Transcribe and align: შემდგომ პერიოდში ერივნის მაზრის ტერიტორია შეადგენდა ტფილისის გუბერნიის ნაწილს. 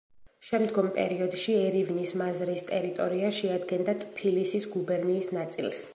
შემდგომ 0.45 0.87
პერიოდში 0.95 1.57
ერივნის 1.65 2.13
მაზრის 2.23 2.65
ტერიტორია 2.71 3.31
შეადგენდა 3.41 3.99
ტფილისის 4.05 4.67
გუბერნიის 4.77 5.35
ნაწილს. 5.41 5.89